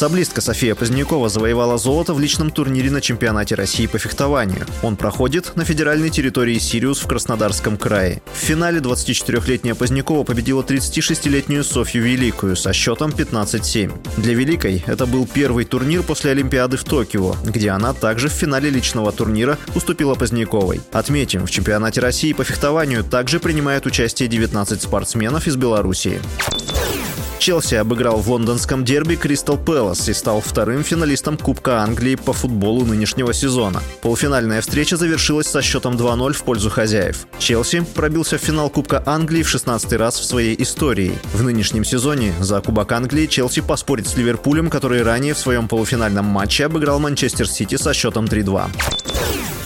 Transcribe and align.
Саблистка 0.00 0.40
София 0.40 0.74
Позднякова 0.74 1.28
завоевала 1.28 1.76
золото 1.76 2.14
в 2.14 2.20
личном 2.20 2.50
турнире 2.50 2.90
на 2.90 3.02
чемпионате 3.02 3.54
России 3.54 3.86
по 3.86 3.98
фехтованию. 3.98 4.64
Он 4.82 4.96
проходит 4.96 5.54
на 5.56 5.66
федеральной 5.66 6.08
территории 6.08 6.56
«Сириус» 6.56 7.00
в 7.00 7.06
Краснодарском 7.06 7.76
крае. 7.76 8.22
В 8.32 8.38
финале 8.38 8.80
24-летняя 8.80 9.74
Позднякова 9.74 10.24
победила 10.24 10.62
36-летнюю 10.62 11.62
Софью 11.64 12.02
Великую 12.02 12.56
со 12.56 12.72
счетом 12.72 13.10
15-7. 13.10 13.92
Для 14.16 14.32
Великой 14.32 14.82
это 14.86 15.04
был 15.04 15.26
первый 15.26 15.66
турнир 15.66 16.02
после 16.02 16.30
Олимпиады 16.30 16.78
в 16.78 16.84
Токио, 16.84 17.36
где 17.44 17.68
она 17.68 17.92
также 17.92 18.30
в 18.30 18.32
финале 18.32 18.70
личного 18.70 19.12
турнира 19.12 19.58
уступила 19.74 20.14
Поздняковой. 20.14 20.80
Отметим, 20.92 21.44
в 21.44 21.50
чемпионате 21.50 22.00
России 22.00 22.32
по 22.32 22.42
фехтованию 22.42 23.04
также 23.04 23.38
принимают 23.38 23.84
участие 23.84 24.30
19 24.30 24.80
спортсменов 24.80 25.46
из 25.46 25.56
Белоруссии. 25.56 26.22
Челси 27.40 27.76
обыграл 27.76 28.18
в 28.18 28.30
лондонском 28.30 28.84
дерби 28.84 29.14
Кристал 29.14 29.56
Пэлас 29.56 30.10
и 30.10 30.12
стал 30.12 30.42
вторым 30.42 30.84
финалистом 30.84 31.38
Кубка 31.38 31.82
Англии 31.82 32.14
по 32.14 32.34
футболу 32.34 32.84
нынешнего 32.84 33.32
сезона. 33.32 33.82
Полуфинальная 34.02 34.60
встреча 34.60 34.98
завершилась 34.98 35.46
со 35.46 35.62
счетом 35.62 35.96
2-0 35.96 36.34
в 36.34 36.42
пользу 36.42 36.68
хозяев. 36.68 37.26
Челси 37.38 37.86
пробился 37.94 38.36
в 38.36 38.42
финал 38.42 38.68
Кубка 38.68 39.02
Англии 39.06 39.42
в 39.42 39.48
16 39.48 39.94
раз 39.94 40.18
в 40.18 40.24
своей 40.24 40.54
истории. 40.62 41.18
В 41.32 41.42
нынешнем 41.42 41.82
сезоне 41.82 42.34
за 42.40 42.60
Кубок 42.60 42.92
Англии 42.92 43.26
Челси 43.26 43.62
поспорит 43.62 44.06
с 44.06 44.18
Ливерпулем, 44.18 44.68
который 44.68 45.02
ранее 45.02 45.32
в 45.32 45.38
своем 45.38 45.66
полуфинальном 45.66 46.26
матче 46.26 46.66
обыграл 46.66 47.00
Манчестер 47.00 47.48
Сити 47.48 47.76
со 47.76 47.94
счетом 47.94 48.26
3-2. 48.26 48.68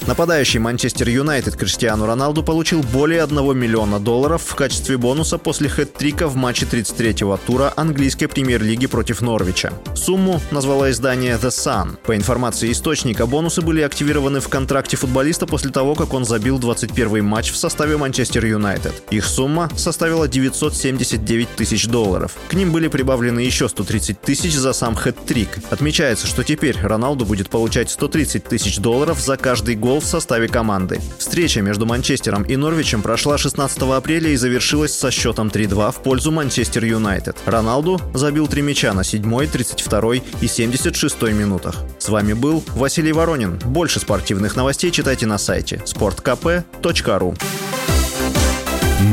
Нападающий 0.06 0.60
Манчестер 0.60 1.08
Юнайтед 1.08 1.56
Криштиану 1.56 2.04
Роналду 2.04 2.42
получил 2.42 2.82
более 2.82 3.22
1 3.22 3.58
миллиона 3.58 3.98
долларов 3.98 4.42
в 4.42 4.54
качестве 4.54 4.98
бонуса 4.98 5.38
после 5.38 5.70
хэт-трика 5.70 6.28
в 6.28 6.36
матче 6.36 6.66
33-го 6.66 7.38
тура 7.38 7.72
английской 7.74 8.26
премьер-лиги 8.26 8.86
против 8.86 9.22
Норвича. 9.22 9.72
Сумму 9.94 10.42
назвала 10.50 10.90
издание 10.90 11.36
The 11.36 11.48
Sun. 11.48 11.96
По 12.04 12.14
информации 12.14 12.70
источника, 12.70 13.24
бонусы 13.24 13.62
были 13.62 13.80
активированы 13.80 14.40
в 14.40 14.48
контракте 14.50 14.98
футболиста 14.98 15.46
после 15.46 15.70
того, 15.70 15.94
как 15.94 16.12
он 16.12 16.26
забил 16.26 16.58
21-й 16.58 17.22
матч 17.22 17.50
в 17.50 17.56
составе 17.56 17.96
Манчестер 17.96 18.44
Юнайтед. 18.44 18.92
Их 19.08 19.24
сумма 19.24 19.70
составила 19.74 20.28
979 20.28 21.48
тысяч 21.56 21.86
долларов. 21.86 22.36
К 22.48 22.52
ним 22.52 22.72
были 22.72 22.88
прибавлены 22.88 23.40
еще 23.40 23.70
130 23.70 24.20
тысяч 24.20 24.52
за 24.52 24.74
сам 24.74 24.96
хэт-трик. 24.96 25.48
Отмечается, 25.70 26.26
что 26.26 26.44
теперь 26.44 26.76
Роналду 26.82 27.24
будет 27.24 27.48
получать 27.48 27.90
130 27.90 28.44
тысяч 28.44 28.76
долларов 28.76 29.18
за 29.18 29.38
каждый 29.38 29.76
гол 29.76 29.93
гол 29.94 30.00
в 30.00 30.04
составе 30.04 30.48
команды. 30.48 31.00
Встреча 31.18 31.62
между 31.62 31.86
Манчестером 31.86 32.42
и 32.42 32.56
Норвичем 32.56 33.00
прошла 33.00 33.38
16 33.38 33.80
апреля 33.82 34.30
и 34.30 34.36
завершилась 34.36 34.92
со 34.92 35.12
счетом 35.12 35.48
3-2 35.48 35.92
в 35.92 36.02
пользу 36.02 36.32
Манчестер 36.32 36.84
Юнайтед. 36.84 37.36
Роналду 37.46 38.00
забил 38.12 38.48
три 38.48 38.62
мяча 38.62 38.92
на 38.92 39.04
7, 39.04 39.46
32 39.46 40.14
и 40.40 40.48
76 40.48 41.22
минутах. 41.22 41.76
С 41.98 42.08
вами 42.08 42.32
был 42.32 42.64
Василий 42.74 43.12
Воронин. 43.12 43.60
Больше 43.66 44.00
спортивных 44.00 44.56
новостей 44.56 44.90
читайте 44.90 45.26
на 45.26 45.38
сайте 45.38 45.80
sportkp.ru 45.86 47.38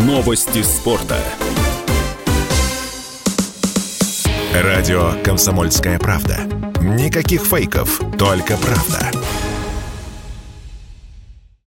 Новости 0.05 0.63
спорта. 0.63 1.17
Радио 4.55 5.13
«Комсомольская 5.23 5.99
правда». 5.99 6.39
Никаких 6.81 7.43
фейков, 7.43 8.01
только 8.17 8.57
правда. 8.57 9.20